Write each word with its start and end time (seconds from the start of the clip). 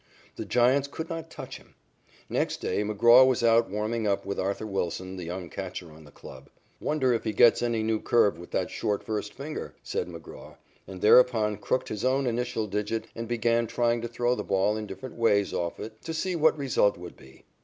The 0.35 0.45
Giants 0.45 0.87
could 0.87 1.09
not 1.11 1.29
touch 1.29 1.57
him. 1.59 1.75
Next 2.27 2.57
day 2.57 2.81
McGraw 2.81 3.23
was 3.23 3.43
out 3.43 3.69
warming 3.69 4.07
up 4.07 4.25
with 4.25 4.39
Arthur 4.39 4.65
Wilson, 4.65 5.15
the 5.15 5.25
young 5.25 5.47
catcher 5.47 5.91
on 5.91 6.05
the 6.05 6.11
club. 6.11 6.49
"Wonder 6.79 7.13
if 7.13 7.23
he 7.23 7.33
gets 7.33 7.61
any 7.61 7.83
new 7.83 7.99
curve 7.99 8.39
with 8.39 8.49
that 8.49 8.71
short 8.71 9.03
first 9.03 9.31
finger?" 9.31 9.75
said 9.83 10.07
McGraw, 10.07 10.55
and 10.87 11.01
thereupon 11.01 11.55
crooked 11.57 11.89
his 11.89 12.03
own 12.03 12.25
initial 12.25 12.65
digit 12.65 13.05
and 13.13 13.27
began 13.27 13.67
trying 13.67 14.01
to 14.01 14.07
throw 14.07 14.33
the 14.33 14.43
ball 14.43 14.75
in 14.75 14.87
different 14.87 15.17
ways 15.17 15.53
off 15.53 15.79
it 15.79 16.01
to 16.01 16.15
see 16.15 16.35
what 16.35 16.55
the 16.55 16.61
result 16.61 16.97
would 16.97 17.15
be. 17.15 17.45